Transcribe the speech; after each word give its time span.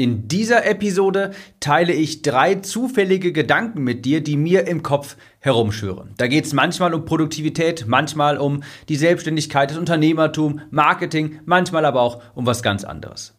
In 0.00 0.28
dieser 0.28 0.64
Episode 0.64 1.32
teile 1.60 1.92
ich 1.92 2.22
drei 2.22 2.54
zufällige 2.54 3.32
Gedanken 3.32 3.84
mit 3.84 4.06
dir, 4.06 4.22
die 4.22 4.38
mir 4.38 4.66
im 4.66 4.82
Kopf 4.82 5.18
herumschwören. 5.40 6.14
Da 6.16 6.26
geht 6.26 6.46
es 6.46 6.54
manchmal 6.54 6.94
um 6.94 7.04
Produktivität, 7.04 7.84
manchmal 7.86 8.38
um 8.38 8.62
die 8.88 8.96
Selbstständigkeit, 8.96 9.70
das 9.70 9.76
Unternehmertum, 9.76 10.62
Marketing, 10.70 11.40
manchmal 11.44 11.84
aber 11.84 12.00
auch 12.00 12.22
um 12.34 12.46
was 12.46 12.62
ganz 12.62 12.82
anderes. 12.82 13.38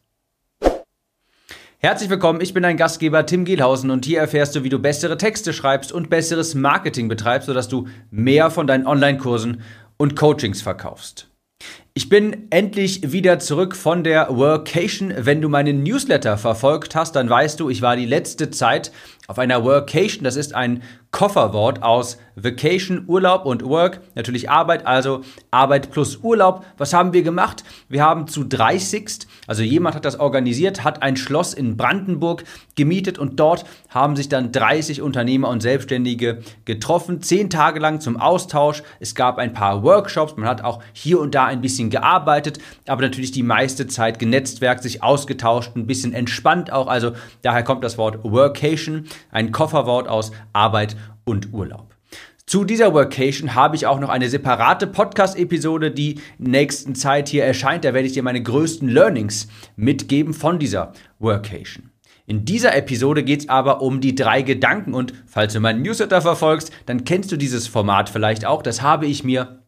Herzlich 1.80 2.12
willkommen, 2.12 2.42
ich 2.42 2.54
bin 2.54 2.62
dein 2.62 2.78
Gastgeber 2.78 3.26
Tim 3.26 3.44
Gielhausen 3.44 3.90
und 3.90 4.06
hier 4.06 4.20
erfährst 4.20 4.56
du, 4.56 4.64
wie 4.64 4.70
du 4.70 4.78
bessere 4.78 5.18
Texte 5.18 5.54
schreibst 5.54 5.92
und 5.92 6.12
besseres 6.12 6.54
Marketing 6.54 7.08
betreibst, 7.08 7.48
sodass 7.48 7.70
du 7.70 7.88
mehr 8.12 8.52
von 8.52 8.68
deinen 8.68 8.86
Online-Kursen 8.86 9.64
und 9.98 10.16
Coachings 10.16 10.62
verkaufst. 10.62 11.31
Ich 11.94 12.08
bin 12.08 12.48
endlich 12.52 13.12
wieder 13.12 13.40
zurück 13.40 13.76
von 13.76 14.06
der 14.06 14.30
Workation. 14.30 15.14
Wenn 15.18 15.42
du 15.42 15.50
meinen 15.50 15.84
Newsletter 15.84 16.38
verfolgt 16.38 16.96
hast, 16.96 17.18
dann 17.18 17.30
weißt 17.30 17.60
du, 17.60 17.70
ich 17.70 17.82
war 17.82 17.98
die 17.98 18.06
letzte 18.06 18.50
Zeit 18.50 18.94
auf 19.28 19.40
einer 19.40 19.64
Workation. 19.64 20.24
Das 20.24 20.36
ist 20.36 20.54
ein 20.56 20.84
Kofferwort 21.12 21.84
aus 21.84 22.18
Vacation, 22.36 23.04
Urlaub 23.08 23.46
und 23.46 23.66
Work, 23.66 24.00
natürlich 24.16 24.50
Arbeit, 24.50 24.88
also 24.88 25.22
Arbeit 25.52 25.92
plus 25.92 26.18
Urlaub. 26.18 26.66
Was 26.78 26.94
haben 26.94 27.12
wir 27.12 27.22
gemacht? 27.22 27.66
Wir 27.90 28.02
haben 28.02 28.28
zu 28.28 28.46
30, 28.46 29.28
also 29.46 29.62
jemand 29.62 29.96
hat 29.96 30.06
das 30.06 30.20
organisiert, 30.20 30.86
hat 30.86 31.04
ein 31.04 31.18
Schloss 31.18 31.54
in 31.54 31.76
Brandenburg 31.76 32.46
gemietet 32.76 33.20
und 33.20 33.40
dort 33.42 33.66
haben 33.90 34.16
sich 34.16 34.30
dann 34.30 34.54
30 34.54 35.02
Unternehmer 35.02 35.50
und 35.50 35.62
Selbstständige 35.62 36.40
getroffen, 36.64 37.22
zehn 37.22 37.50
Tage 37.50 37.82
lang 37.82 38.00
zum 38.00 38.16
Austausch. 38.16 38.82
Es 39.02 39.14
gab 39.14 39.38
ein 39.38 39.52
paar 39.52 39.84
Workshops, 39.84 40.38
man 40.38 40.48
hat 40.48 40.64
auch 40.64 40.82
hier 40.94 41.20
und 41.20 41.36
da 41.36 41.46
ein 41.46 41.60
bisschen 41.60 41.90
gearbeitet, 41.90 42.60
aber 42.88 43.02
natürlich 43.02 43.32
die 43.32 43.44
meiste 43.44 43.86
Zeit 43.88 44.18
genetzwerkt, 44.18 44.84
sich 44.84 45.04
ausgetauscht, 45.04 45.76
ein 45.76 45.88
bisschen 45.88 46.14
entspannt 46.14 46.72
auch. 46.72 46.88
Also 46.88 47.12
daher 47.42 47.64
kommt 47.64 47.84
das 47.84 47.98
Wort 47.98 48.24
Workation, 48.24 49.08
ein 49.30 49.52
Kofferwort 49.52 50.08
aus 50.08 50.32
Arbeit 50.54 50.96
und 51.26 51.54
Urlaub. 51.54 51.96
Zu 52.46 52.66
dieser 52.66 52.94
Workation 52.94 53.56
habe 53.56 53.78
ich 53.78 53.86
auch 53.86 54.00
noch 54.00 54.10
eine 54.10 54.28
separate 54.28 54.88
Podcast-Episode, 54.88 55.92
die 55.92 56.20
nächsten 56.38 56.96
Zeit 56.96 57.30
hier 57.30 57.46
erscheint. 57.46 57.86
Da 57.86 57.94
werde 57.94 58.08
ich 58.08 58.14
dir 58.14 58.24
meine 58.24 58.44
größten 58.44 58.90
Learnings 58.90 59.48
mitgeben 59.78 60.34
von 60.34 60.60
dieser 60.60 60.92
Workation. 61.20 61.92
In 62.26 62.44
dieser 62.46 62.76
Episode 62.76 63.24
geht 63.24 63.42
es 63.42 63.50
aber 63.50 63.82
um 63.82 64.02
die 64.02 64.16
drei 64.16 64.42
Gedanken 64.42 64.94
und 64.94 65.14
falls 65.26 65.54
du 65.54 65.60
meinen 65.60 65.82
Newsletter 65.82 66.22
verfolgst, 66.22 66.72
dann 66.86 67.04
kennst 67.04 67.32
du 67.32 67.38
dieses 67.38 67.68
Format 67.68 68.10
vielleicht 68.10 68.46
auch. 68.46 68.62
Das 68.62 68.82
habe 68.82 69.06
ich 69.06 69.24
mir 69.24 69.62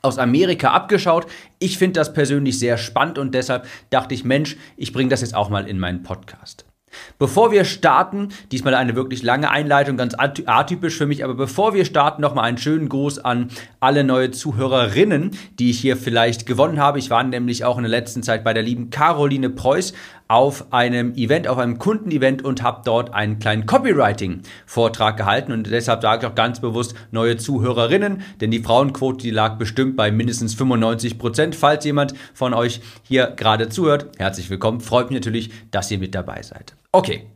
aus 0.00 0.18
Amerika 0.18 0.70
abgeschaut. 0.70 1.26
Ich 1.58 1.78
finde 1.78 2.00
das 2.00 2.12
persönlich 2.12 2.58
sehr 2.58 2.76
spannend 2.76 3.18
und 3.18 3.34
deshalb 3.34 3.66
dachte 3.90 4.14
ich, 4.14 4.24
Mensch, 4.24 4.56
ich 4.76 4.92
bringe 4.92 5.10
das 5.10 5.20
jetzt 5.20 5.34
auch 5.34 5.48
mal 5.48 5.68
in 5.68 5.78
meinen 5.78 6.02
Podcast. 6.02 6.66
Bevor 7.18 7.52
wir 7.52 7.64
starten, 7.64 8.28
diesmal 8.50 8.74
eine 8.74 8.96
wirklich 8.96 9.22
lange 9.22 9.50
Einleitung, 9.50 9.96
ganz 9.96 10.14
atypisch 10.16 10.96
für 10.96 11.06
mich, 11.06 11.24
aber 11.24 11.34
bevor 11.34 11.74
wir 11.74 11.84
starten, 11.84 12.22
nochmal 12.22 12.44
einen 12.44 12.58
schönen 12.58 12.88
Gruß 12.88 13.18
an 13.20 13.48
alle 13.80 14.04
neue 14.04 14.30
Zuhörerinnen, 14.30 15.32
die 15.58 15.70
ich 15.70 15.80
hier 15.80 15.96
vielleicht 15.96 16.46
gewonnen 16.46 16.80
habe. 16.80 16.98
Ich 16.98 17.10
war 17.10 17.22
nämlich 17.22 17.64
auch 17.64 17.76
in 17.76 17.82
der 17.82 17.90
letzten 17.90 18.22
Zeit 18.22 18.44
bei 18.44 18.54
der 18.54 18.62
lieben 18.62 18.90
Caroline 18.90 19.50
Preuß 19.50 19.92
auf 20.32 20.72
einem 20.72 21.14
Event, 21.14 21.46
auf 21.46 21.58
einem 21.58 21.78
Kundenevent 21.78 22.42
und 22.42 22.62
habe 22.62 22.80
dort 22.84 23.12
einen 23.12 23.38
kleinen 23.38 23.66
Copywriting-Vortrag 23.66 25.16
gehalten 25.18 25.52
und 25.52 25.70
deshalb 25.70 26.00
sage 26.00 26.24
ich 26.24 26.32
auch 26.32 26.34
ganz 26.34 26.60
bewusst 26.60 26.94
neue 27.10 27.36
Zuhörerinnen, 27.36 28.22
denn 28.40 28.50
die 28.50 28.62
Frauenquote, 28.62 29.18
die 29.18 29.30
lag 29.30 29.58
bestimmt 29.58 29.94
bei 29.94 30.10
mindestens 30.10 30.54
95 30.54 31.18
Prozent. 31.18 31.54
Falls 31.54 31.84
jemand 31.84 32.14
von 32.32 32.54
euch 32.54 32.80
hier 33.02 33.26
gerade 33.36 33.68
zuhört, 33.68 34.06
herzlich 34.18 34.48
willkommen. 34.48 34.80
Freut 34.80 35.10
mich 35.10 35.20
natürlich, 35.20 35.50
dass 35.70 35.90
ihr 35.90 35.98
mit 35.98 36.14
dabei 36.14 36.42
seid. 36.42 36.74
Okay, 36.92 37.26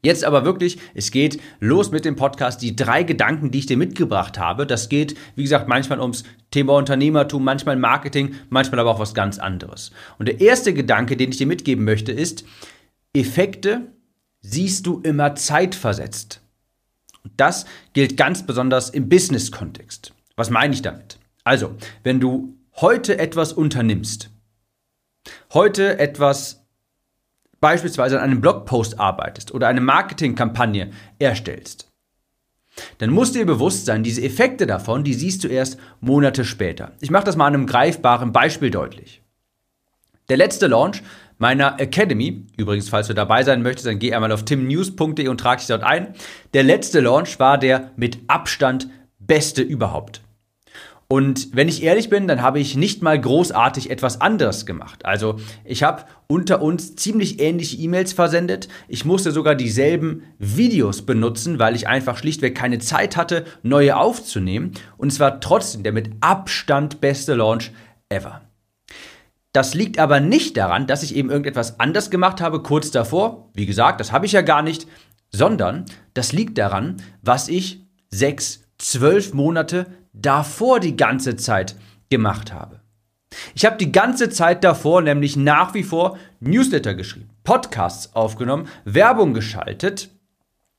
Jetzt 0.00 0.24
aber 0.24 0.44
wirklich, 0.44 0.78
es 0.94 1.10
geht 1.10 1.40
los 1.58 1.90
mit 1.90 2.04
dem 2.04 2.14
Podcast. 2.14 2.62
Die 2.62 2.76
drei 2.76 3.02
Gedanken, 3.02 3.50
die 3.50 3.58
ich 3.58 3.66
dir 3.66 3.76
mitgebracht 3.76 4.38
habe, 4.38 4.64
das 4.64 4.88
geht, 4.88 5.16
wie 5.34 5.42
gesagt, 5.42 5.66
manchmal 5.66 6.00
ums 6.00 6.22
Thema 6.52 6.74
Unternehmertum, 6.74 7.42
manchmal 7.42 7.76
Marketing, 7.76 8.36
manchmal 8.48 8.78
aber 8.78 8.90
auch 8.90 9.00
was 9.00 9.12
ganz 9.12 9.40
anderes. 9.40 9.90
Und 10.18 10.28
der 10.28 10.40
erste 10.40 10.72
Gedanke, 10.72 11.16
den 11.16 11.30
ich 11.30 11.38
dir 11.38 11.48
mitgeben 11.48 11.84
möchte, 11.84 12.12
ist, 12.12 12.44
Effekte 13.12 13.88
siehst 14.40 14.86
du 14.86 15.00
immer 15.00 15.34
zeitversetzt. 15.34 16.42
Und 17.24 17.32
das 17.36 17.66
gilt 17.92 18.16
ganz 18.16 18.46
besonders 18.46 18.90
im 18.90 19.08
Business-Kontext. 19.08 20.14
Was 20.36 20.50
meine 20.50 20.74
ich 20.74 20.82
damit? 20.82 21.18
Also, 21.42 21.74
wenn 22.04 22.20
du 22.20 22.56
heute 22.76 23.18
etwas 23.18 23.52
unternimmst, 23.52 24.30
heute 25.52 25.98
etwas 25.98 26.67
beispielsweise 27.60 28.18
an 28.18 28.24
einem 28.24 28.40
Blogpost 28.40 28.98
arbeitest 29.00 29.52
oder 29.52 29.68
eine 29.68 29.80
Marketingkampagne 29.80 30.90
erstellst, 31.18 31.88
dann 32.98 33.10
musst 33.10 33.34
dir 33.34 33.46
bewusst 33.46 33.86
sein, 33.86 34.02
diese 34.02 34.22
Effekte 34.22 34.66
davon, 34.66 35.04
die 35.04 35.14
siehst 35.14 35.44
du 35.44 35.48
erst 35.48 35.78
Monate 36.00 36.44
später. 36.44 36.92
Ich 37.00 37.10
mache 37.10 37.24
das 37.24 37.36
mal 37.36 37.46
an 37.46 37.54
einem 37.54 37.66
greifbaren 37.66 38.32
Beispiel 38.32 38.70
deutlich. 38.70 39.22
Der 40.28 40.36
letzte 40.36 40.66
Launch 40.66 41.02
meiner 41.38 41.80
Academy, 41.80 42.46
übrigens, 42.56 42.88
falls 42.88 43.06
du 43.06 43.14
dabei 43.14 43.42
sein 43.42 43.62
möchtest, 43.62 43.86
dann 43.86 43.98
geh 43.98 44.12
einmal 44.12 44.32
auf 44.32 44.44
timnews.de 44.44 45.28
und 45.28 45.40
trag 45.40 45.58
dich 45.58 45.68
dort 45.68 45.84
ein. 45.84 46.14
Der 46.52 46.64
letzte 46.64 47.00
Launch 47.00 47.38
war 47.38 47.58
der 47.58 47.92
mit 47.96 48.18
Abstand 48.26 48.88
beste 49.18 49.62
überhaupt. 49.62 50.20
Und 51.10 51.56
wenn 51.56 51.68
ich 51.68 51.82
ehrlich 51.82 52.10
bin, 52.10 52.28
dann 52.28 52.42
habe 52.42 52.60
ich 52.60 52.76
nicht 52.76 53.00
mal 53.00 53.18
großartig 53.18 53.88
etwas 53.88 54.20
anderes 54.20 54.66
gemacht. 54.66 55.06
Also 55.06 55.36
ich 55.64 55.82
habe 55.82 56.04
unter 56.26 56.60
uns 56.60 56.96
ziemlich 56.96 57.40
ähnliche 57.40 57.78
E-Mails 57.78 58.12
versendet. 58.12 58.68
Ich 58.88 59.06
musste 59.06 59.32
sogar 59.32 59.54
dieselben 59.54 60.24
Videos 60.38 61.06
benutzen, 61.06 61.58
weil 61.58 61.74
ich 61.74 61.88
einfach 61.88 62.18
schlichtweg 62.18 62.54
keine 62.54 62.78
Zeit 62.78 63.16
hatte, 63.16 63.46
neue 63.62 63.96
aufzunehmen. 63.96 64.72
Und 64.98 65.10
es 65.10 65.18
war 65.18 65.40
trotzdem 65.40 65.82
der 65.82 65.92
mit 65.92 66.10
Abstand 66.20 67.00
beste 67.00 67.34
Launch 67.34 67.72
ever. 68.10 68.42
Das 69.54 69.72
liegt 69.72 69.98
aber 69.98 70.20
nicht 70.20 70.58
daran, 70.58 70.86
dass 70.86 71.02
ich 71.02 71.16
eben 71.16 71.30
irgendetwas 71.30 71.80
anders 71.80 72.10
gemacht 72.10 72.42
habe 72.42 72.62
kurz 72.62 72.90
davor. 72.90 73.48
Wie 73.54 73.64
gesagt, 73.64 73.98
das 74.00 74.12
habe 74.12 74.26
ich 74.26 74.32
ja 74.32 74.42
gar 74.42 74.60
nicht. 74.60 74.86
Sondern 75.30 75.86
das 76.12 76.32
liegt 76.32 76.58
daran, 76.58 76.98
was 77.22 77.48
ich 77.48 77.82
sechs, 78.10 78.64
zwölf 78.76 79.32
Monate 79.32 79.86
davor 80.20 80.80
die 80.80 80.96
ganze 80.96 81.36
Zeit 81.36 81.76
gemacht 82.10 82.52
habe. 82.52 82.80
Ich 83.54 83.64
habe 83.66 83.76
die 83.76 83.92
ganze 83.92 84.30
Zeit 84.30 84.64
davor 84.64 85.02
nämlich 85.02 85.36
nach 85.36 85.74
wie 85.74 85.82
vor 85.82 86.18
Newsletter 86.40 86.94
geschrieben, 86.94 87.30
Podcasts 87.44 88.14
aufgenommen, 88.14 88.68
Werbung 88.84 89.34
geschaltet, 89.34 90.10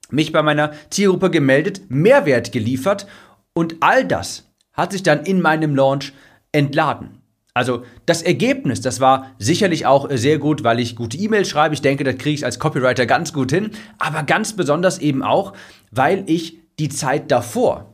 mich 0.10 0.32
bei 0.32 0.42
meiner 0.42 0.72
Zielgruppe 0.90 1.30
gemeldet, 1.30 1.82
Mehrwert 1.90 2.52
geliefert 2.52 3.08
und 3.54 3.76
all 3.82 4.06
das 4.06 4.46
hat 4.74 4.92
sich 4.92 5.04
dann 5.04 5.24
in 5.26 5.42
meinem 5.42 5.76
Launch 5.76 6.14
entladen. 6.52 7.20
Also 7.54 7.84
das 8.06 8.22
Ergebnis, 8.22 8.82
das 8.82 9.00
war 9.00 9.32
sicherlich 9.38 9.86
auch 9.86 10.08
sehr 10.12 10.38
gut, 10.38 10.64
weil 10.64 10.80
ich 10.80 10.96
gute 10.96 11.18
E-Mails 11.18 11.50
schreibe. 11.50 11.74
Ich 11.74 11.82
denke, 11.82 12.04
das 12.04 12.18
kriege 12.18 12.36
ich 12.36 12.46
als 12.46 12.60
Copywriter 12.60 13.06
ganz 13.06 13.34
gut 13.34 13.52
hin. 13.52 13.72
Aber 13.98 14.24
ganz 14.24 14.54
besonders 14.54 15.00
eben 15.00 15.24
auch, 15.24 15.54
weil 15.92 16.24
ich 16.28 16.60
die 16.78 16.90
Zeit 16.90 17.32
davor 17.32 17.89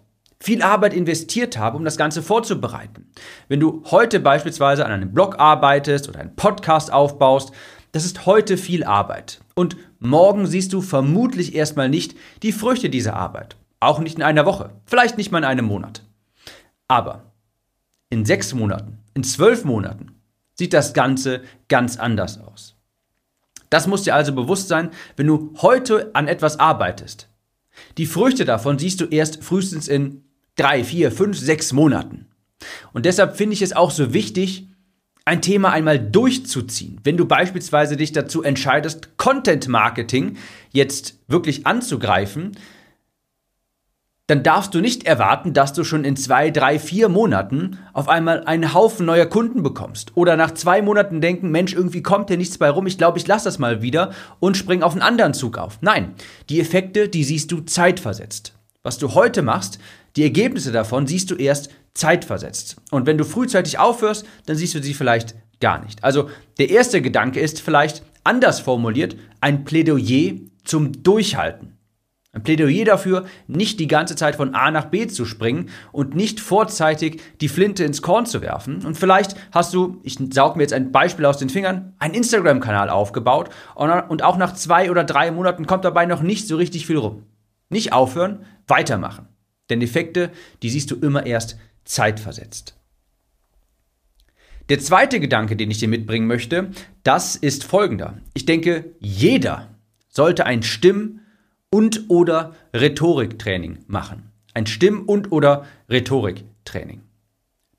viel 0.45 0.61
Arbeit 0.61 0.94
investiert 0.94 1.57
habe, 1.57 1.75
um 1.75 1.83
das 1.83 1.97
Ganze 1.97 2.22
vorzubereiten. 2.22 3.11
Wenn 3.47 3.59
du 3.59 3.81
heute 3.89 4.19
beispielsweise 4.19 4.85
an 4.85 4.91
einem 4.91 5.11
Blog 5.11 5.39
arbeitest 5.39 6.07
oder 6.07 6.19
einen 6.19 6.35
Podcast 6.35 6.94
aufbaust, 6.94 7.51
das 7.94 8.06
ist 8.06 8.28
heute 8.28 8.55
viel 8.55 8.84
Arbeit. 8.84 9.41
Und 9.55 9.75
morgen 9.97 10.45
siehst 10.45 10.72
du 10.72 10.81
vermutlich 10.81 11.55
erstmal 11.55 11.89
nicht 11.89 12.16
die 12.44 12.51
Früchte 12.51 12.91
dieser 12.91 13.16
Arbeit. 13.16 13.55
Auch 13.79 13.97
nicht 13.97 14.17
in 14.17 14.22
einer 14.23 14.45
Woche, 14.45 14.69
vielleicht 14.85 15.17
nicht 15.17 15.31
mal 15.31 15.39
in 15.39 15.45
einem 15.45 15.66
Monat. 15.66 16.03
Aber 16.88 17.23
in 18.11 18.23
sechs 18.23 18.53
Monaten, 18.53 19.00
in 19.16 19.23
zwölf 19.23 19.66
Monaten 19.66 20.11
sieht 20.53 20.73
das 20.73 20.94
Ganze 20.94 21.41
ganz 21.69 21.97
anders 21.97 22.39
aus. 22.39 22.75
Das 23.72 23.88
muss 23.88 24.03
dir 24.03 24.13
also 24.13 24.31
bewusst 24.31 24.67
sein, 24.67 24.91
wenn 25.16 25.25
du 25.25 25.55
heute 25.64 26.11
an 26.14 26.28
etwas 26.28 26.59
arbeitest. 26.59 27.29
Die 27.97 28.05
Früchte 28.05 28.46
davon 28.46 28.78
siehst 28.78 29.02
du 29.02 29.05
erst 29.05 29.43
frühestens 29.43 29.87
in 29.87 30.24
drei, 30.55 30.84
vier, 30.84 31.11
fünf, 31.11 31.37
sechs 31.37 31.73
Monaten. 31.73 32.28
Und 32.93 33.05
deshalb 33.05 33.35
finde 33.37 33.53
ich 33.53 33.61
es 33.61 33.73
auch 33.73 33.91
so 33.91 34.13
wichtig, 34.13 34.67
ein 35.25 35.41
Thema 35.41 35.72
einmal 35.72 35.99
durchzuziehen. 35.99 36.99
Wenn 37.03 37.17
du 37.17 37.25
beispielsweise 37.25 37.97
dich 37.97 38.11
dazu 38.11 38.43
entscheidest, 38.43 39.17
Content 39.17 39.67
Marketing 39.67 40.37
jetzt 40.72 41.19
wirklich 41.28 41.66
anzugreifen, 41.66 42.55
dann 44.28 44.41
darfst 44.41 44.73
du 44.73 44.81
nicht 44.81 45.05
erwarten, 45.05 45.53
dass 45.53 45.73
du 45.73 45.84
schon 45.84 46.03
in 46.03 46.16
zwei, 46.16 46.49
drei, 46.49 46.79
vier 46.79 47.09
Monaten 47.09 47.78
auf 47.93 48.08
einmal 48.08 48.43
einen 48.46 48.73
Haufen 48.73 49.05
neuer 49.05 49.28
Kunden 49.28 49.61
bekommst. 49.61 50.11
Oder 50.16 50.35
nach 50.35 50.51
zwei 50.51 50.81
Monaten 50.81 51.22
denken, 51.22 51.51
Mensch, 51.51 51.73
irgendwie 51.73 52.01
kommt 52.01 52.29
hier 52.29 52.37
nichts 52.37 52.58
bei 52.58 52.69
rum, 52.69 52.87
ich 52.87 52.97
glaube, 52.97 53.19
ich 53.19 53.28
lasse 53.28 53.46
das 53.46 53.59
mal 53.59 53.84
wieder 53.84 54.11
und 54.40 54.58
spring 54.58 54.81
auf 54.81 54.93
einen 54.93 55.03
anderen 55.03 55.35
Zug 55.35 55.58
auf. 55.59 55.79
Nein, 55.81 56.16
die 56.49 56.59
Effekte, 56.59 57.08
die 57.08 57.23
siehst 57.23 57.51
du 57.51 57.61
zeitversetzt. 57.61 58.55
Was 58.85 58.99
du 58.99 59.16
heute 59.16 59.41
machst, 59.41 59.79
die 60.16 60.22
Ergebnisse 60.22 60.72
davon 60.72 61.08
siehst 61.08 61.32
du 61.32 61.35
erst 61.35 61.72
zeitversetzt. 61.96 62.76
Und 62.91 63.08
wenn 63.08 63.17
du 63.17 63.26
frühzeitig 63.26 63.79
aufhörst, 63.79 64.28
dann 64.46 64.58
siehst 64.58 64.76
du 64.76 64.84
sie 64.84 64.93
vielleicht 64.93 65.34
gar 65.59 65.84
nicht. 65.84 66.03
Also 66.03 66.29
der 66.59 66.70
erste 66.70 67.02
Gedanke 67.02 67.40
ist 67.40 67.61
vielleicht 67.61 68.03
Anders 68.23 68.59
formuliert, 68.59 69.16
ein 69.41 69.66
Plädoyer 69.66 70.35
zum 70.64 71.02
Durchhalten. 71.02 71.78
Ein 72.32 72.43
Plädoyer 72.43 72.85
dafür, 72.85 73.26
nicht 73.47 73.79
die 73.79 73.87
ganze 73.87 74.16
Zeit 74.16 74.35
von 74.35 74.53
A 74.53 74.70
nach 74.70 74.85
B 74.85 75.08
zu 75.08 75.26
springen 75.26 75.70
und 75.91 76.16
nicht 76.16 76.40
vorzeitig 76.40 77.23
die 77.41 77.49
Flinte 77.49 77.84
ins 77.84 78.03
Korn 78.03 78.28
zu 78.28 78.41
werfen. 78.41 78.85
Und 78.85 78.97
vielleicht 78.97 79.35
hast 79.52 79.73
du, 79.73 79.99
ich 80.03 80.20
saug 80.32 80.58
mir 80.58 80.61
jetzt 80.61 80.73
ein 80.73 80.91
Beispiel 80.91 81.26
aus 81.26 81.40
den 81.40 81.49
Fingern, 81.49 81.96
einen 81.97 82.14
Instagram-Kanal 82.14 82.91
aufgebaut 82.91 83.49
und 83.73 84.22
auch 84.22 84.37
nach 84.37 84.53
zwei 84.53 84.91
oder 84.91 85.03
drei 85.03 85.32
Monaten 85.32 85.66
kommt 85.66 85.85
dabei 85.85 86.05
noch 86.05 86.22
nicht 86.22 86.47
so 86.47 86.55
richtig 86.55 86.85
viel 86.85 86.97
rum. 86.97 87.23
Nicht 87.75 87.91
aufhören, 87.91 88.45
weitermachen. 88.67 89.27
Denn 89.69 89.81
Effekte, 89.81 90.31
die 90.63 90.69
siehst 90.69 90.91
du 90.91 90.95
immer 90.95 91.25
erst 91.25 91.59
zeitversetzt. 91.83 92.79
Der 94.69 94.79
zweite 94.79 95.19
Gedanke, 95.19 95.57
den 95.57 95.69
ich 95.69 95.79
dir 95.79 95.89
mitbringen 95.89 96.25
möchte, 96.25 96.72
das 97.03 97.35
ist 97.35 97.66
folgender. 97.66 98.17
Ich 98.33 98.45
denke, 98.45 98.95
jeder 99.01 99.75
sollte 100.07 100.45
ein 100.45 100.63
Stimm- 100.63 101.19
und 101.69 102.05
oder 102.07 102.55
Rhetoriktraining 102.73 103.79
machen. 103.87 104.31
Ein 104.53 104.67
Stimm- 104.67 105.03
und 105.03 105.33
oder 105.33 105.66
Rhetoriktraining. 105.89 107.01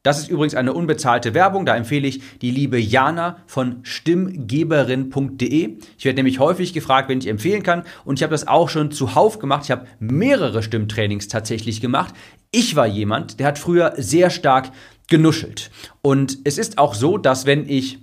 Das 0.06 0.20
ist 0.20 0.29
übrigens 0.29 0.55
eine 0.55 0.73
unbezahlte 0.73 1.35
Werbung. 1.35 1.67
Da 1.67 1.75
empfehle 1.75 2.06
ich 2.06 2.38
die 2.38 2.53
liebe 2.53 2.79
Jana 2.79 3.38
von 3.49 3.81
stimmgeberin.de. 3.82 5.79
Ich 5.99 6.05
werde 6.05 6.17
nämlich 6.17 6.38
häufig 6.38 6.73
gefragt, 6.73 7.08
wenn 7.08 7.19
ich 7.19 7.26
empfehlen 7.26 7.64
kann. 7.64 7.82
Und 8.05 8.20
ich 8.20 8.23
habe 8.23 8.31
das 8.31 8.47
auch 8.47 8.69
schon 8.69 8.93
zuhauf 8.93 9.41
gemacht. 9.41 9.64
Ich 9.64 9.73
habe 9.73 9.88
mehrere 9.99 10.62
Stimmtrainings 10.62 11.26
tatsächlich 11.26 11.81
gemacht. 11.81 12.14
Ich 12.53 12.76
war 12.76 12.87
jemand, 12.87 13.41
der 13.41 13.49
hat 13.49 13.58
früher 13.58 13.94
sehr 13.97 14.31
stark 14.31 14.70
genuschelt. 15.08 15.73
Und 16.03 16.38
es 16.44 16.56
ist 16.56 16.79
auch 16.79 16.94
so, 16.94 17.19
dass 17.19 17.44
wenn 17.44 17.69
ich 17.69 17.99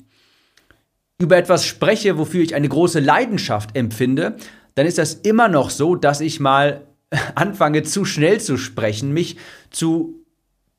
über 1.19 1.37
etwas 1.37 1.65
spreche, 1.65 2.17
wofür 2.17 2.43
ich 2.43 2.53
eine 2.53 2.67
große 2.67 2.99
Leidenschaft 2.99 3.77
empfinde, 3.77 4.35
dann 4.75 4.85
ist 4.85 4.97
das 4.97 5.13
immer 5.13 5.47
noch 5.47 5.69
so, 5.69 5.95
dass 5.95 6.19
ich 6.19 6.41
mal 6.41 6.85
anfange 7.35 7.83
zu 7.83 8.03
schnell 8.03 8.41
zu 8.41 8.57
sprechen, 8.57 9.13
mich 9.13 9.37
zu 9.69 10.22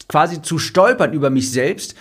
quasi 0.09 0.43
zu 0.43 0.59
stolpern 0.59 1.13
über 1.13 1.31
mich 1.31 1.51
selbst. 1.51 1.95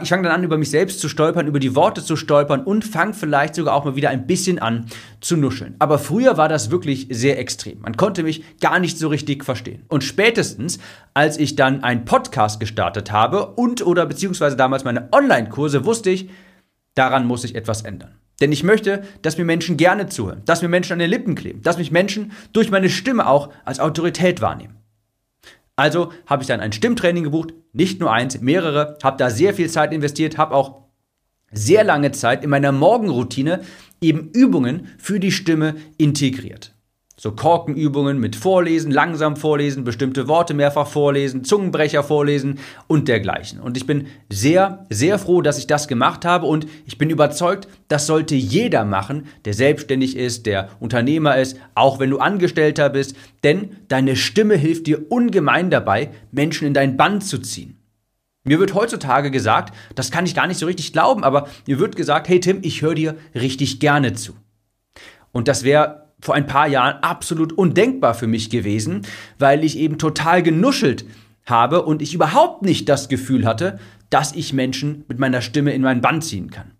Ich 0.00 0.08
fange 0.08 0.22
dann 0.22 0.32
an, 0.32 0.44
über 0.44 0.56
mich 0.56 0.70
selbst 0.70 1.00
zu 1.00 1.08
stolpern, 1.08 1.46
über 1.48 1.58
die 1.58 1.74
Worte 1.74 2.02
zu 2.02 2.16
stolpern 2.16 2.62
und 2.62 2.84
fange 2.84 3.14
vielleicht 3.14 3.56
sogar 3.56 3.74
auch 3.74 3.84
mal 3.84 3.96
wieder 3.96 4.10
ein 4.10 4.26
bisschen 4.26 4.58
an 4.58 4.86
zu 5.20 5.36
nuscheln. 5.36 5.74
Aber 5.80 5.98
früher 5.98 6.36
war 6.36 6.48
das 6.48 6.70
wirklich 6.70 7.08
sehr 7.10 7.38
extrem. 7.38 7.80
Man 7.80 7.96
konnte 7.96 8.22
mich 8.22 8.58
gar 8.60 8.78
nicht 8.78 8.96
so 8.96 9.08
richtig 9.08 9.44
verstehen. 9.44 9.84
Und 9.88 10.04
spätestens, 10.04 10.78
als 11.14 11.36
ich 11.36 11.56
dann 11.56 11.82
einen 11.82 12.04
Podcast 12.04 12.60
gestartet 12.60 13.10
habe 13.10 13.46
und 13.46 13.84
oder 13.84 14.06
beziehungsweise 14.06 14.56
damals 14.56 14.84
meine 14.84 15.08
Online-Kurse, 15.12 15.84
wusste 15.84 16.10
ich, 16.10 16.30
daran 16.94 17.26
muss 17.26 17.44
ich 17.44 17.54
etwas 17.54 17.82
ändern. 17.82 18.14
Denn 18.40 18.52
ich 18.52 18.64
möchte, 18.64 19.02
dass 19.22 19.36
mir 19.36 19.44
Menschen 19.44 19.76
gerne 19.76 20.08
zuhören, 20.08 20.42
dass 20.46 20.62
mir 20.62 20.68
Menschen 20.68 20.94
an 20.94 20.98
den 21.00 21.10
Lippen 21.10 21.34
kleben, 21.34 21.62
dass 21.62 21.78
mich 21.78 21.90
Menschen 21.90 22.32
durch 22.52 22.70
meine 22.70 22.88
Stimme 22.88 23.26
auch 23.26 23.50
als 23.64 23.78
Autorität 23.78 24.40
wahrnehmen. 24.40 24.81
Also 25.76 26.12
habe 26.26 26.42
ich 26.42 26.48
dann 26.48 26.60
ein 26.60 26.72
Stimmtraining 26.72 27.24
gebucht, 27.24 27.54
nicht 27.72 28.00
nur 28.00 28.12
eins, 28.12 28.40
mehrere, 28.40 28.98
habe 29.02 29.16
da 29.16 29.30
sehr 29.30 29.54
viel 29.54 29.70
Zeit 29.70 29.92
investiert, 29.92 30.38
habe 30.38 30.54
auch 30.54 30.82
sehr 31.50 31.84
lange 31.84 32.12
Zeit 32.12 32.44
in 32.44 32.50
meiner 32.50 32.72
Morgenroutine 32.72 33.62
eben 34.00 34.30
Übungen 34.30 34.88
für 34.98 35.20
die 35.20 35.32
Stimme 35.32 35.76
integriert. 35.98 36.74
So 37.22 37.30
Korkenübungen 37.30 38.18
mit 38.18 38.34
Vorlesen, 38.34 38.90
langsam 38.90 39.36
vorlesen, 39.36 39.84
bestimmte 39.84 40.26
Worte 40.26 40.54
mehrfach 40.54 40.88
vorlesen, 40.88 41.44
Zungenbrecher 41.44 42.02
vorlesen 42.02 42.58
und 42.88 43.06
dergleichen. 43.06 43.60
Und 43.60 43.76
ich 43.76 43.86
bin 43.86 44.08
sehr, 44.28 44.86
sehr 44.90 45.20
froh, 45.20 45.40
dass 45.40 45.56
ich 45.56 45.68
das 45.68 45.86
gemacht 45.86 46.24
habe 46.24 46.46
und 46.46 46.66
ich 46.84 46.98
bin 46.98 47.10
überzeugt, 47.10 47.68
das 47.86 48.08
sollte 48.08 48.34
jeder 48.34 48.84
machen, 48.84 49.28
der 49.44 49.54
selbstständig 49.54 50.16
ist, 50.16 50.46
der 50.46 50.70
Unternehmer 50.80 51.36
ist, 51.36 51.60
auch 51.76 52.00
wenn 52.00 52.10
du 52.10 52.18
Angestellter 52.18 52.90
bist, 52.90 53.14
denn 53.44 53.76
deine 53.86 54.16
Stimme 54.16 54.56
hilft 54.56 54.88
dir 54.88 55.06
ungemein 55.08 55.70
dabei, 55.70 56.10
Menschen 56.32 56.66
in 56.66 56.74
dein 56.74 56.96
Band 56.96 57.24
zu 57.24 57.38
ziehen. 57.38 57.78
Mir 58.42 58.58
wird 58.58 58.74
heutzutage 58.74 59.30
gesagt, 59.30 59.72
das 59.94 60.10
kann 60.10 60.26
ich 60.26 60.34
gar 60.34 60.48
nicht 60.48 60.58
so 60.58 60.66
richtig 60.66 60.92
glauben, 60.92 61.22
aber 61.22 61.46
mir 61.68 61.78
wird 61.78 61.94
gesagt, 61.94 62.28
hey 62.28 62.40
Tim, 62.40 62.58
ich 62.62 62.82
höre 62.82 62.96
dir 62.96 63.16
richtig 63.32 63.78
gerne 63.78 64.14
zu. 64.14 64.32
Und 65.30 65.46
das 65.46 65.62
wäre 65.62 66.01
vor 66.22 66.34
ein 66.36 66.46
paar 66.46 66.68
Jahren 66.68 67.02
absolut 67.02 67.52
undenkbar 67.52 68.14
für 68.14 68.28
mich 68.28 68.48
gewesen, 68.48 69.02
weil 69.38 69.64
ich 69.64 69.76
eben 69.76 69.98
total 69.98 70.42
genuschelt 70.42 71.04
habe 71.44 71.82
und 71.82 72.00
ich 72.00 72.14
überhaupt 72.14 72.62
nicht 72.62 72.88
das 72.88 73.08
Gefühl 73.08 73.44
hatte, 73.44 73.80
dass 74.08 74.32
ich 74.32 74.52
Menschen 74.52 75.04
mit 75.08 75.18
meiner 75.18 75.42
Stimme 75.42 75.72
in 75.72 75.82
meinen 75.82 76.00
Bann 76.00 76.22
ziehen 76.22 76.50
kann. 76.50 76.70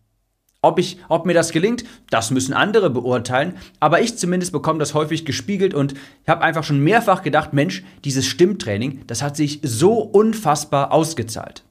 Ob, 0.65 0.79
ich, 0.79 0.99
ob 1.09 1.27
mir 1.27 1.35
das 1.35 1.51
gelingt, 1.51 1.83
das 2.09 2.31
müssen 2.31 2.53
andere 2.53 2.89
beurteilen, 2.89 3.55
aber 3.81 4.01
ich 4.01 4.17
zumindest 4.17 4.53
bekomme 4.53 4.79
das 4.79 4.95
häufig 4.95 5.25
gespiegelt 5.25 5.75
und 5.75 5.95
ich 5.95 6.29
habe 6.29 6.43
einfach 6.43 6.63
schon 6.63 6.79
mehrfach 6.79 7.23
gedacht, 7.23 7.53
Mensch, 7.53 7.83
dieses 8.05 8.27
Stimmtraining, 8.27 9.01
das 9.09 9.23
hat 9.23 9.37
sich 9.37 9.59
so 9.65 9.95
unfassbar 9.95 10.93
ausgezahlt. 10.93 11.65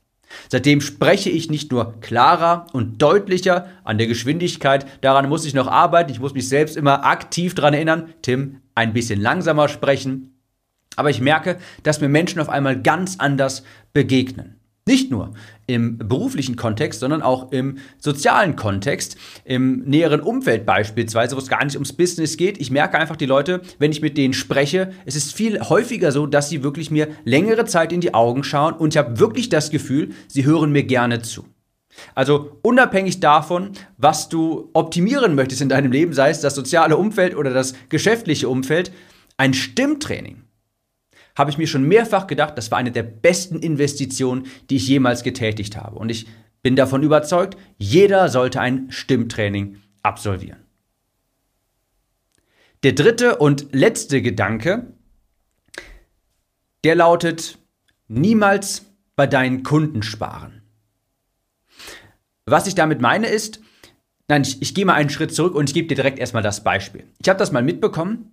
Seitdem 0.49 0.81
spreche 0.81 1.29
ich 1.29 1.49
nicht 1.49 1.71
nur 1.71 1.99
klarer 2.01 2.67
und 2.73 3.01
deutlicher 3.01 3.67
an 3.83 3.97
der 3.97 4.07
Geschwindigkeit, 4.07 4.85
daran 5.01 5.29
muss 5.29 5.45
ich 5.45 5.53
noch 5.53 5.67
arbeiten, 5.67 6.11
ich 6.11 6.19
muss 6.19 6.33
mich 6.33 6.47
selbst 6.47 6.77
immer 6.77 7.05
aktiv 7.05 7.55
daran 7.55 7.73
erinnern, 7.73 8.13
Tim, 8.21 8.57
ein 8.75 8.93
bisschen 8.93 9.21
langsamer 9.21 9.67
sprechen, 9.67 10.39
aber 10.95 11.09
ich 11.09 11.21
merke, 11.21 11.57
dass 11.83 12.01
mir 12.01 12.09
Menschen 12.09 12.41
auf 12.41 12.49
einmal 12.49 12.81
ganz 12.81 13.15
anders 13.19 13.63
begegnen. 13.93 14.55
Nicht 14.87 15.11
nur 15.11 15.33
im 15.73 15.97
beruflichen 15.97 16.55
Kontext, 16.55 16.99
sondern 16.99 17.21
auch 17.21 17.51
im 17.51 17.77
sozialen 17.97 18.55
Kontext, 18.55 19.17
im 19.45 19.83
näheren 19.83 20.21
Umfeld 20.21 20.65
beispielsweise, 20.65 21.35
wo 21.35 21.39
es 21.39 21.47
gar 21.47 21.63
nicht 21.63 21.75
ums 21.75 21.93
Business 21.93 22.37
geht. 22.37 22.59
Ich 22.59 22.71
merke 22.71 22.97
einfach 22.97 23.15
die 23.15 23.25
Leute, 23.25 23.61
wenn 23.79 23.91
ich 23.91 24.01
mit 24.01 24.17
denen 24.17 24.33
spreche, 24.33 24.91
es 25.05 25.15
ist 25.15 25.33
viel 25.33 25.59
häufiger 25.61 26.11
so, 26.11 26.25
dass 26.27 26.49
sie 26.49 26.63
wirklich 26.63 26.91
mir 26.91 27.07
längere 27.23 27.65
Zeit 27.65 27.93
in 27.93 28.01
die 28.01 28.13
Augen 28.13 28.43
schauen 28.43 28.73
und 28.73 28.93
ich 28.93 28.97
habe 28.97 29.19
wirklich 29.19 29.49
das 29.49 29.71
Gefühl, 29.71 30.09
sie 30.27 30.45
hören 30.45 30.71
mir 30.71 30.83
gerne 30.83 31.21
zu. 31.21 31.45
Also 32.15 32.57
unabhängig 32.61 33.19
davon, 33.19 33.71
was 33.97 34.29
du 34.29 34.69
optimieren 34.73 35.35
möchtest 35.35 35.61
in 35.61 35.69
deinem 35.69 35.91
Leben, 35.91 36.13
sei 36.13 36.29
es 36.29 36.41
das 36.41 36.55
soziale 36.55 36.97
Umfeld 36.97 37.35
oder 37.35 37.51
das 37.51 37.73
geschäftliche 37.89 38.49
Umfeld, 38.49 38.91
ein 39.37 39.53
Stimmtraining 39.53 40.43
habe 41.35 41.51
ich 41.51 41.57
mir 41.57 41.67
schon 41.67 41.87
mehrfach 41.87 42.27
gedacht, 42.27 42.57
das 42.57 42.71
war 42.71 42.77
eine 42.77 42.91
der 42.91 43.03
besten 43.03 43.59
Investitionen, 43.59 44.47
die 44.69 44.77
ich 44.77 44.87
jemals 44.87 45.23
getätigt 45.23 45.77
habe. 45.77 45.97
Und 45.97 46.09
ich 46.09 46.27
bin 46.61 46.75
davon 46.75 47.03
überzeugt, 47.03 47.57
jeder 47.77 48.29
sollte 48.29 48.61
ein 48.61 48.91
Stimmtraining 48.91 49.77
absolvieren. 50.03 50.59
Der 52.83 52.93
dritte 52.93 53.37
und 53.37 53.67
letzte 53.73 54.21
Gedanke, 54.21 54.87
der 56.83 56.95
lautet, 56.95 57.59
niemals 58.07 58.85
bei 59.15 59.27
deinen 59.27 59.63
Kunden 59.63 60.01
sparen. 60.03 60.63
Was 62.45 62.67
ich 62.67 62.75
damit 62.75 63.01
meine 63.01 63.27
ist, 63.27 63.61
nein, 64.27 64.41
ich, 64.41 64.61
ich 64.61 64.73
gehe 64.73 64.85
mal 64.85 64.95
einen 64.95 65.11
Schritt 65.11 65.33
zurück 65.33 65.53
und 65.53 65.69
ich 65.69 65.73
gebe 65.75 65.87
dir 65.87 65.95
direkt 65.95 66.17
erstmal 66.17 66.43
das 66.43 66.63
Beispiel. 66.63 67.05
Ich 67.19 67.29
habe 67.29 67.39
das 67.39 67.51
mal 67.51 67.61
mitbekommen 67.61 68.31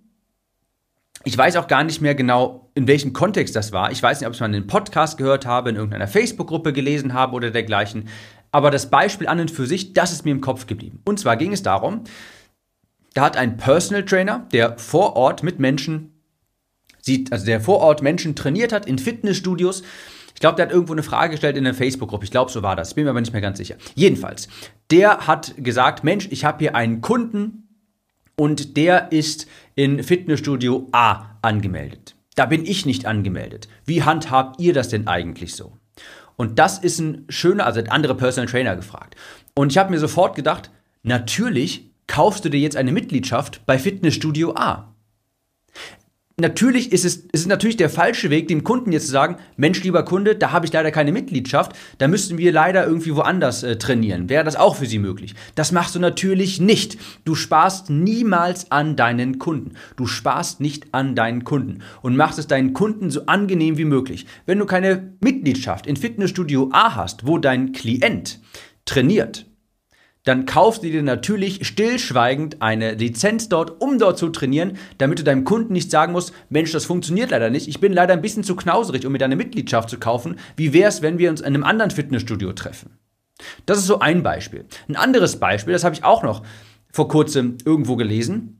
ich 1.29 1.37
weiß 1.37 1.57
auch 1.57 1.67
gar 1.67 1.83
nicht 1.83 2.01
mehr 2.01 2.15
genau, 2.15 2.71
in 2.73 2.87
welchem 2.87 3.13
Kontext 3.13 3.55
das 3.55 3.71
war. 3.71 3.91
Ich 3.91 4.01
weiß 4.01 4.19
nicht, 4.19 4.25
ob 4.25 4.33
ich 4.33 4.37
es 4.37 4.41
mal 4.41 4.47
in 4.47 4.55
einem 4.55 4.65
Podcast 4.65 5.15
gehört 5.19 5.45
habe, 5.45 5.69
in 5.69 5.75
irgendeiner 5.75 6.07
Facebook-Gruppe 6.07 6.73
gelesen 6.73 7.13
habe 7.13 7.35
oder 7.35 7.51
dergleichen. 7.51 8.07
Aber 8.51 8.71
das 8.71 8.89
Beispiel 8.89 9.27
an 9.27 9.39
und 9.39 9.51
für 9.51 9.67
sich, 9.67 9.93
das 9.93 10.11
ist 10.11 10.25
mir 10.25 10.31
im 10.31 10.41
Kopf 10.41 10.65
geblieben. 10.65 11.03
Und 11.05 11.19
zwar 11.19 11.37
ging 11.37 11.53
es 11.53 11.61
darum, 11.61 12.05
da 13.13 13.21
hat 13.21 13.37
ein 13.37 13.57
Personal 13.57 14.05
Trainer, 14.05 14.47
der 14.51 14.79
vor 14.79 15.15
Ort 15.15 15.43
mit 15.43 15.59
Menschen 15.59 16.13
sieht, 16.99 17.31
also 17.31 17.45
der 17.45 17.61
vor 17.61 17.77
Ort 17.77 18.01
Menschen 18.01 18.35
trainiert 18.35 18.73
hat 18.73 18.87
in 18.87 18.97
Fitnessstudios. 18.97 19.83
Ich 20.33 20.39
glaube, 20.39 20.55
der 20.55 20.65
hat 20.65 20.73
irgendwo 20.73 20.93
eine 20.93 21.03
Frage 21.03 21.31
gestellt 21.31 21.57
in 21.57 21.63
der 21.63 21.75
Facebook-Gruppe. 21.75 22.25
Ich 22.25 22.31
glaube, 22.31 22.51
so 22.51 22.63
war 22.63 22.75
das. 22.75 22.95
Bin 22.95 23.03
mir 23.03 23.11
aber 23.11 23.21
nicht 23.21 23.33
mehr 23.33 23.41
ganz 23.41 23.59
sicher. 23.59 23.75
Jedenfalls, 23.93 24.47
der 24.89 25.27
hat 25.27 25.53
gesagt, 25.57 26.03
Mensch, 26.03 26.27
ich 26.31 26.43
habe 26.43 26.57
hier 26.57 26.75
einen 26.75 27.01
Kunden, 27.01 27.58
und 28.39 28.77
der 28.77 29.11
ist 29.11 29.47
in 29.75 30.01
Fitnessstudio 30.01 30.87
A 30.93 31.37
angemeldet. 31.41 32.15
Da 32.35 32.45
bin 32.45 32.65
ich 32.65 32.85
nicht 32.85 33.05
angemeldet. 33.05 33.67
Wie 33.85 34.03
handhabt 34.03 34.61
ihr 34.61 34.73
das 34.73 34.87
denn 34.87 35.07
eigentlich 35.07 35.55
so? 35.55 35.73
Und 36.37 36.57
das 36.57 36.79
ist 36.79 36.99
ein 36.99 37.25
schöner, 37.27 37.65
also 37.65 37.81
hat 37.81 37.91
andere 37.91 38.15
Personal 38.15 38.49
Trainer 38.49 38.77
gefragt. 38.77 39.17
Und 39.55 39.73
ich 39.73 39.77
habe 39.77 39.91
mir 39.91 39.99
sofort 39.99 40.37
gedacht, 40.37 40.71
natürlich 41.03 41.91
kaufst 42.07 42.45
du 42.45 42.49
dir 42.49 42.61
jetzt 42.61 42.77
eine 42.77 42.93
Mitgliedschaft 42.93 43.65
bei 43.65 43.77
Fitnessstudio 43.77 44.55
A 44.55 44.95
natürlich 46.39 46.91
ist 46.91 47.05
es, 47.05 47.17
ist 47.17 47.41
es 47.41 47.47
natürlich 47.47 47.77
der 47.77 47.89
falsche 47.89 48.29
Weg, 48.29 48.47
dem 48.47 48.63
Kunden 48.63 48.91
jetzt 48.91 49.07
zu 49.07 49.11
sagen, 49.11 49.37
Mensch, 49.57 49.83
lieber 49.83 50.03
Kunde, 50.03 50.35
da 50.35 50.51
habe 50.51 50.65
ich 50.65 50.73
leider 50.73 50.91
keine 50.91 51.11
Mitgliedschaft, 51.11 51.73
da 51.97 52.07
müssten 52.07 52.37
wir 52.37 52.51
leider 52.51 52.85
irgendwie 52.85 53.15
woanders 53.15 53.63
äh, 53.63 53.77
trainieren. 53.77 54.29
Wäre 54.29 54.43
das 54.43 54.55
auch 54.55 54.75
für 54.75 54.85
Sie 54.85 54.99
möglich? 54.99 55.35
Das 55.55 55.71
machst 55.71 55.95
du 55.95 55.99
natürlich 55.99 56.59
nicht. 56.59 56.97
Du 57.25 57.35
sparst 57.35 57.89
niemals 57.89 58.71
an 58.71 58.95
deinen 58.95 59.39
Kunden. 59.39 59.73
Du 59.95 60.05
sparst 60.05 60.61
nicht 60.61 60.93
an 60.93 61.15
deinen 61.15 61.43
Kunden 61.43 61.79
und 62.01 62.15
machst 62.15 62.39
es 62.39 62.47
deinen 62.47 62.73
Kunden 62.73 63.09
so 63.09 63.25
angenehm 63.25 63.77
wie 63.77 63.85
möglich. 63.85 64.25
Wenn 64.45 64.59
du 64.59 64.65
keine 64.65 65.13
Mitgliedschaft 65.21 65.87
in 65.87 65.95
Fitnessstudio 65.95 66.69
A 66.71 66.95
hast, 66.95 67.27
wo 67.27 67.37
dein 67.37 67.71
Klient 67.71 68.39
trainiert, 68.85 69.48
dann 70.23 70.45
kaufst 70.45 70.83
du 70.83 70.89
dir 70.89 71.01
natürlich 71.01 71.65
stillschweigend 71.65 72.61
eine 72.61 72.93
Lizenz 72.93 73.49
dort, 73.49 73.81
um 73.81 73.99
dort 73.99 74.17
zu 74.17 74.29
trainieren, 74.29 74.77
damit 74.97 75.19
du 75.19 75.23
deinem 75.23 75.43
Kunden 75.45 75.73
nicht 75.73 75.91
sagen 75.91 76.11
musst, 76.11 76.33
Mensch, 76.49 76.71
das 76.71 76.85
funktioniert 76.85 77.31
leider 77.31 77.49
nicht. 77.49 77.67
Ich 77.67 77.79
bin 77.79 77.93
leider 77.93 78.13
ein 78.13 78.21
bisschen 78.21 78.43
zu 78.43 78.55
knauserig, 78.55 79.05
um 79.05 79.11
mir 79.11 79.17
deine 79.17 79.35
Mitgliedschaft 79.35 79.89
zu 79.89 79.97
kaufen. 79.97 80.37
Wie 80.55 80.73
wäre 80.73 80.89
es, 80.89 81.01
wenn 81.01 81.17
wir 81.19 81.29
uns 81.29 81.41
in 81.41 81.47
einem 81.47 81.63
anderen 81.63 81.91
Fitnessstudio 81.91 82.53
treffen? 82.53 82.97
Das 83.65 83.77
ist 83.77 83.85
so 83.85 83.99
ein 83.99 84.21
Beispiel. 84.21 84.65
Ein 84.87 84.97
anderes 84.97 85.37
Beispiel, 85.37 85.73
das 85.73 85.83
habe 85.83 85.95
ich 85.95 86.03
auch 86.03 86.23
noch 86.23 86.43
vor 86.91 87.07
kurzem 87.07 87.57
irgendwo 87.63 87.95
gelesen. 87.95 88.55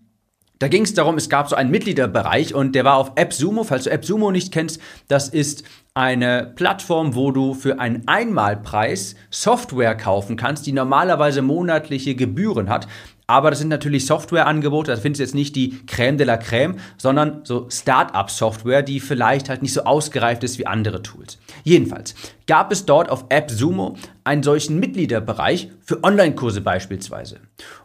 Da 0.59 0.67
ging 0.67 0.83
es 0.83 0.93
darum, 0.93 1.15
es 1.15 1.29
gab 1.29 1.49
so 1.49 1.55
einen 1.55 1.71
Mitgliederbereich 1.71 2.53
und 2.53 2.75
der 2.75 2.83
war 2.83 2.97
auf 2.97 3.17
AppSumo. 3.17 3.63
Falls 3.63 3.85
du 3.85 3.91
AppSumo 3.91 4.31
nicht 4.31 4.51
kennst, 4.51 4.81
das 5.07 5.29
ist 5.29 5.63
eine 5.99 6.53
Plattform, 6.55 7.13
wo 7.13 7.31
du 7.31 7.53
für 7.53 7.81
einen 7.81 8.07
Einmalpreis 8.07 9.15
Software 9.31 9.95
kaufen 9.95 10.37
kannst, 10.37 10.65
die 10.65 10.71
normalerweise 10.71 11.41
monatliche 11.41 12.15
Gebühren 12.15 12.69
hat. 12.69 12.87
Aber 13.27 13.49
das 13.49 13.59
sind 13.59 13.67
natürlich 13.67 14.05
Softwareangebote, 14.05 14.91
da 14.91 14.97
findest 14.97 15.19
du 15.19 15.23
jetzt 15.25 15.35
nicht 15.35 15.57
die 15.57 15.73
Crème 15.87 16.15
de 16.15 16.25
la 16.25 16.35
Crème, 16.35 16.77
sondern 16.97 17.41
so 17.43 17.69
Start-up-Software, 17.69 18.81
die 18.81 19.01
vielleicht 19.01 19.49
halt 19.49 19.61
nicht 19.61 19.73
so 19.73 19.83
ausgereift 19.83 20.41
ist 20.45 20.57
wie 20.57 20.65
andere 20.65 21.03
Tools. 21.03 21.37
Jedenfalls 21.65 22.15
gab 22.47 22.71
es 22.71 22.85
dort 22.85 23.09
auf 23.09 23.25
AppSumo 23.29 23.97
einen 24.23 24.41
solchen 24.41 24.79
Mitgliederbereich 24.79 25.69
für 25.81 26.01
Online-Kurse 26.01 26.61
beispielsweise. 26.61 27.41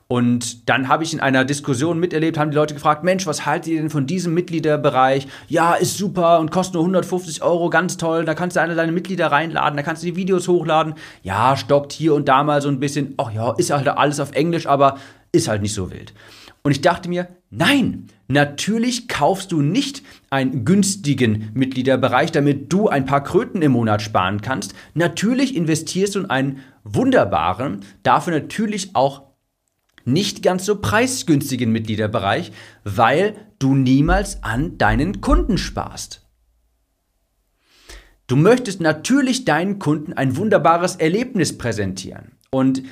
Und 0.06 0.68
dann 0.68 0.88
habe 0.88 1.02
ich 1.02 1.14
in 1.14 1.20
einer 1.20 1.44
Diskussion 1.44 1.98
miterlebt, 1.98 2.38
haben 2.38 2.50
die 2.50 2.56
Leute 2.56 2.74
gefragt, 2.74 3.04
Mensch, 3.04 3.26
was 3.26 3.46
haltet 3.46 3.72
ihr 3.72 3.80
denn 3.80 3.90
von 3.90 4.06
diesem 4.06 4.34
Mitgliederbereich? 4.34 5.26
Ja, 5.48 5.74
ist 5.74 5.96
super 5.96 6.40
und 6.40 6.50
kostet 6.50 6.74
nur 6.74 6.82
150 6.82 7.42
Euro, 7.42 7.70
ganz 7.70 7.96
toll. 7.96 8.24
Da 8.24 8.34
kannst 8.34 8.56
du 8.56 8.60
eine 8.60 8.74
deine 8.74 8.92
Mitglieder 8.92 9.32
reinladen, 9.32 9.76
da 9.76 9.82
kannst 9.82 10.02
du 10.02 10.06
die 10.06 10.16
Videos 10.16 10.46
hochladen. 10.46 10.94
Ja, 11.22 11.56
stockt 11.56 11.92
hier 11.92 12.14
und 12.14 12.28
da 12.28 12.44
mal 12.44 12.60
so 12.60 12.68
ein 12.68 12.80
bisschen. 12.80 13.14
Ach 13.16 13.32
ja, 13.32 13.52
ist 13.52 13.70
halt 13.70 13.88
alles 13.88 14.20
auf 14.20 14.32
Englisch, 14.32 14.66
aber 14.66 14.98
ist 15.32 15.48
halt 15.48 15.62
nicht 15.62 15.74
so 15.74 15.90
wild. 15.90 16.12
Und 16.62 16.70
ich 16.70 16.80
dachte 16.80 17.08
mir, 17.08 17.28
nein, 17.50 18.06
natürlich 18.26 19.08
kaufst 19.08 19.52
du 19.52 19.60
nicht 19.60 20.02
einen 20.30 20.64
günstigen 20.64 21.50
Mitgliederbereich, 21.54 22.32
damit 22.32 22.72
du 22.72 22.88
ein 22.88 23.04
paar 23.04 23.22
Kröten 23.22 23.60
im 23.60 23.72
Monat 23.72 24.00
sparen 24.00 24.40
kannst. 24.40 24.74
Natürlich 24.94 25.56
investierst 25.56 26.14
du 26.14 26.20
in 26.20 26.30
einen 26.30 26.60
wunderbaren, 26.82 27.80
dafür 28.02 28.32
natürlich 28.32 28.94
auch 28.94 29.33
nicht 30.04 30.42
ganz 30.42 30.64
so 30.64 30.80
preisgünstigen 30.80 31.70
Mitgliederbereich, 31.72 32.52
weil 32.84 33.36
du 33.58 33.74
niemals 33.74 34.42
an 34.42 34.78
deinen 34.78 35.20
Kunden 35.20 35.58
sparst. 35.58 36.22
Du 38.26 38.36
möchtest 38.36 38.80
natürlich 38.80 39.44
deinen 39.44 39.78
Kunden 39.78 40.14
ein 40.14 40.36
wunderbares 40.36 40.96
Erlebnis 40.96 41.58
präsentieren. 41.58 42.32
Und 42.50 42.82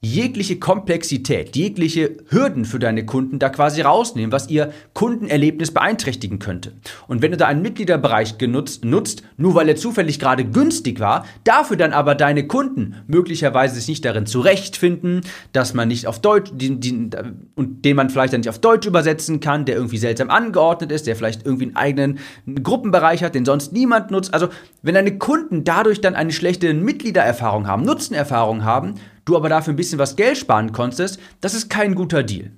jegliche 0.00 0.60
Komplexität, 0.60 1.56
jegliche 1.56 2.18
Hürden 2.28 2.64
für 2.64 2.78
deine 2.78 3.04
Kunden 3.04 3.40
da 3.40 3.48
quasi 3.48 3.80
rausnehmen, 3.80 4.30
was 4.30 4.48
ihr 4.48 4.72
Kundenerlebnis 4.94 5.72
beeinträchtigen 5.72 6.38
könnte. 6.38 6.72
Und 7.08 7.20
wenn 7.20 7.32
du 7.32 7.36
da 7.36 7.48
einen 7.48 7.62
Mitgliederbereich 7.62 8.38
genutzt, 8.38 8.84
nutzt, 8.84 9.24
nur 9.36 9.56
weil 9.56 9.68
er 9.68 9.74
zufällig 9.74 10.20
gerade 10.20 10.44
günstig 10.44 11.00
war, 11.00 11.26
dafür 11.42 11.76
dann 11.76 11.92
aber 11.92 12.14
deine 12.14 12.46
Kunden 12.46 12.94
möglicherweise 13.08 13.74
sich 13.74 13.88
nicht 13.88 14.04
darin 14.04 14.26
zurechtfinden, 14.26 15.22
dass 15.52 15.74
man 15.74 15.88
nicht 15.88 16.06
auf 16.06 16.20
Deutsch, 16.20 16.52
die, 16.54 16.78
die, 16.78 17.10
und 17.56 17.84
den 17.84 17.96
man 17.96 18.08
vielleicht 18.08 18.32
dann 18.32 18.42
nicht 18.42 18.50
auf 18.50 18.60
Deutsch 18.60 18.86
übersetzen 18.86 19.40
kann, 19.40 19.64
der 19.64 19.74
irgendwie 19.74 19.98
seltsam 19.98 20.30
angeordnet 20.30 20.92
ist, 20.92 21.08
der 21.08 21.16
vielleicht 21.16 21.44
irgendwie 21.44 21.64
einen 21.64 21.76
eigenen 21.76 22.18
Gruppenbereich 22.62 23.24
hat, 23.24 23.34
den 23.34 23.44
sonst 23.44 23.72
niemand 23.72 24.12
nutzt. 24.12 24.32
Also, 24.32 24.48
wenn 24.80 24.94
deine 24.94 25.18
Kunden 25.18 25.64
dadurch 25.64 26.00
dann 26.00 26.14
eine 26.14 26.30
schlechte 26.30 26.72
Mitgliedererfahrung 26.72 27.66
haben, 27.66 27.82
Nutzenerfahrung 27.82 28.62
haben, 28.62 28.94
du 29.28 29.36
aber 29.36 29.48
dafür 29.48 29.72
ein 29.72 29.76
bisschen 29.76 29.98
was 29.98 30.16
Geld 30.16 30.38
sparen 30.38 30.72
konntest, 30.72 31.18
das 31.40 31.54
ist 31.54 31.68
kein 31.68 31.94
guter 31.94 32.22
Deal. 32.22 32.52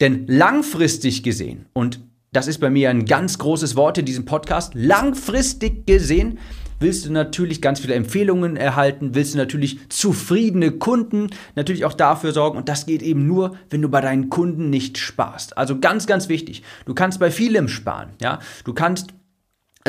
Denn 0.00 0.26
langfristig 0.26 1.22
gesehen, 1.22 1.66
und 1.72 2.00
das 2.32 2.46
ist 2.46 2.58
bei 2.58 2.70
mir 2.70 2.90
ein 2.90 3.06
ganz 3.06 3.38
großes 3.38 3.76
Wort 3.76 3.98
in 3.98 4.04
diesem 4.04 4.24
Podcast, 4.24 4.74
langfristig 4.74 5.86
gesehen 5.86 6.38
willst 6.80 7.04
du 7.04 7.12
natürlich 7.12 7.60
ganz 7.60 7.80
viele 7.80 7.94
Empfehlungen 7.94 8.56
erhalten, 8.56 9.14
willst 9.14 9.34
du 9.34 9.38
natürlich 9.38 9.78
zufriedene 9.90 10.72
Kunden, 10.72 11.28
natürlich 11.54 11.84
auch 11.84 11.92
dafür 11.92 12.32
sorgen 12.32 12.56
und 12.56 12.68
das 12.68 12.86
geht 12.86 13.02
eben 13.02 13.26
nur, 13.26 13.56
wenn 13.68 13.82
du 13.82 13.88
bei 13.88 14.00
deinen 14.00 14.30
Kunden 14.30 14.70
nicht 14.70 14.98
sparst. 14.98 15.56
Also 15.56 15.78
ganz, 15.78 16.06
ganz 16.06 16.28
wichtig, 16.28 16.62
du 16.86 16.94
kannst 16.94 17.20
bei 17.20 17.30
vielem 17.30 17.68
sparen, 17.68 18.10
ja, 18.20 18.40
du 18.64 18.72
kannst 18.72 19.12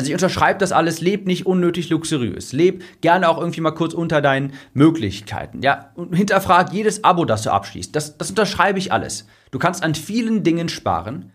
also 0.02 0.10
ich 0.10 0.14
unterschreibe 0.14 0.58
das 0.58 0.72
alles, 0.72 1.00
leb 1.00 1.28
nicht 1.28 1.46
unnötig 1.46 1.88
luxuriös. 1.88 2.52
Leb 2.52 2.82
gerne 3.02 3.28
auch 3.28 3.38
irgendwie 3.38 3.60
mal 3.60 3.70
kurz 3.70 3.94
unter 3.94 4.20
deinen 4.20 4.52
Möglichkeiten. 4.74 5.62
Ja, 5.62 5.92
und 5.94 6.12
hinterfrag 6.12 6.72
jedes 6.72 7.04
Abo, 7.04 7.24
das 7.24 7.42
du 7.42 7.52
abschließt. 7.52 7.94
Das, 7.94 8.18
das 8.18 8.30
unterschreibe 8.30 8.80
ich 8.80 8.90
alles. 8.90 9.28
Du 9.52 9.60
kannst 9.60 9.84
an 9.84 9.94
vielen 9.94 10.42
Dingen 10.42 10.68
sparen, 10.68 11.30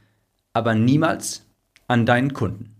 aber 0.52 0.76
niemals 0.76 1.46
an 1.88 2.06
deinen 2.06 2.34
Kunden. 2.34 2.76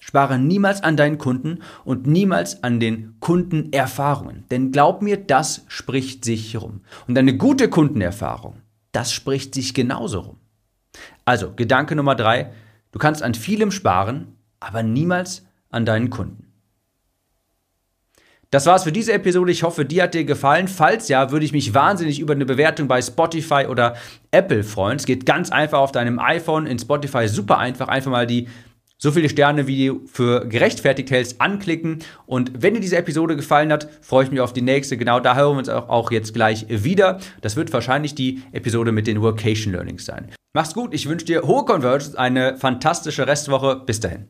Spare 0.00 0.38
niemals 0.38 0.84
an 0.84 0.96
deinen 0.96 1.18
Kunden 1.18 1.58
und 1.84 2.06
niemals 2.06 2.62
an 2.62 2.78
den 2.78 3.16
Kundenerfahrungen. 3.18 4.44
Denn 4.48 4.70
glaub 4.70 5.02
mir, 5.02 5.16
das 5.16 5.64
spricht 5.66 6.24
sich 6.24 6.56
rum. 6.56 6.82
Und 7.08 7.18
eine 7.18 7.36
gute 7.36 7.68
Kundenerfahrung, 7.68 8.62
das 8.92 9.12
spricht 9.12 9.56
sich 9.56 9.74
genauso 9.74 10.20
rum. 10.20 10.36
Also, 11.24 11.52
Gedanke 11.52 11.96
Nummer 11.96 12.14
drei, 12.14 12.52
du 12.92 13.00
kannst 13.00 13.24
an 13.24 13.34
vielem 13.34 13.72
sparen, 13.72 14.36
aber 14.62 14.82
niemals 14.82 15.44
an 15.70 15.84
deinen 15.84 16.10
Kunden. 16.10 16.52
Das 18.50 18.66
war's 18.66 18.84
für 18.84 18.92
diese 18.92 19.14
Episode. 19.14 19.50
Ich 19.50 19.62
hoffe, 19.62 19.86
die 19.86 20.02
hat 20.02 20.12
dir 20.12 20.24
gefallen. 20.24 20.68
Falls 20.68 21.08
ja, 21.08 21.30
würde 21.30 21.46
ich 21.46 21.52
mich 21.52 21.72
wahnsinnig 21.72 22.20
über 22.20 22.34
eine 22.34 22.44
Bewertung 22.44 22.86
bei 22.86 23.00
Spotify 23.00 23.66
oder 23.66 23.96
Apple 24.30 24.62
freuen. 24.62 24.96
Es 24.96 25.06
geht 25.06 25.24
ganz 25.24 25.50
einfach 25.50 25.78
auf 25.78 25.90
deinem 25.90 26.18
iPhone 26.18 26.66
in 26.66 26.78
Spotify. 26.78 27.28
Super 27.28 27.56
einfach. 27.56 27.88
Einfach 27.88 28.10
mal 28.10 28.26
die 28.26 28.48
so 28.98 29.10
viele 29.10 29.30
Sterne, 29.30 29.66
wie 29.66 29.86
du 29.86 30.02
für 30.06 30.46
gerechtfertigt 30.46 31.10
hältst, 31.10 31.40
anklicken. 31.40 32.00
Und 32.26 32.52
wenn 32.62 32.74
dir 32.74 32.80
diese 32.80 32.98
Episode 32.98 33.36
gefallen 33.36 33.72
hat, 33.72 33.88
freue 34.02 34.24
ich 34.24 34.30
mich 34.30 34.40
auf 34.40 34.52
die 34.52 34.60
nächste. 34.60 34.98
Genau 34.98 35.18
da 35.18 35.34
hören 35.34 35.54
wir 35.54 35.58
uns 35.58 35.68
auch 35.70 36.10
jetzt 36.10 36.34
gleich 36.34 36.66
wieder. 36.68 37.20
Das 37.40 37.56
wird 37.56 37.72
wahrscheinlich 37.72 38.14
die 38.14 38.42
Episode 38.52 38.92
mit 38.92 39.06
den 39.06 39.22
Workation 39.22 39.72
Learnings 39.72 40.04
sein. 40.04 40.30
Mach's 40.52 40.74
gut. 40.74 40.92
Ich 40.92 41.08
wünsche 41.08 41.24
dir 41.24 41.42
hohe 41.42 41.64
Conversions, 41.64 42.16
eine 42.16 42.58
fantastische 42.58 43.26
Restwoche. 43.26 43.82
Bis 43.86 43.98
dahin. 43.98 44.28